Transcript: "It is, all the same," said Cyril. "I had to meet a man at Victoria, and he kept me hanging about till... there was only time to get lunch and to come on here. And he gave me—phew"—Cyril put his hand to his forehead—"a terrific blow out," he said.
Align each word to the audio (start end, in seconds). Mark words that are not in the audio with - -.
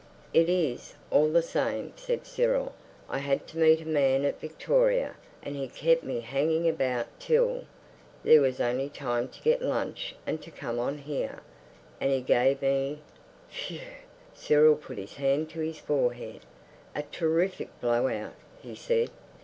"It 0.33 0.49
is, 0.49 0.95
all 1.11 1.29
the 1.31 1.43
same," 1.43 1.93
said 1.95 2.25
Cyril. 2.25 2.73
"I 3.07 3.19
had 3.19 3.45
to 3.49 3.59
meet 3.59 3.81
a 3.81 3.87
man 3.87 4.25
at 4.25 4.41
Victoria, 4.41 5.13
and 5.43 5.55
he 5.55 5.67
kept 5.67 6.03
me 6.03 6.21
hanging 6.21 6.67
about 6.67 7.05
till... 7.19 7.65
there 8.23 8.41
was 8.41 8.59
only 8.59 8.89
time 8.89 9.27
to 9.27 9.39
get 9.43 9.61
lunch 9.61 10.15
and 10.25 10.41
to 10.41 10.49
come 10.49 10.79
on 10.79 10.97
here. 10.97 11.41
And 11.99 12.09
he 12.11 12.21
gave 12.21 12.63
me—phew"—Cyril 12.63 14.75
put 14.77 14.97
his 14.97 15.17
hand 15.17 15.51
to 15.51 15.59
his 15.59 15.77
forehead—"a 15.77 17.03
terrific 17.11 17.79
blow 17.79 18.07
out," 18.07 18.33
he 18.59 18.73
said. 18.73 19.11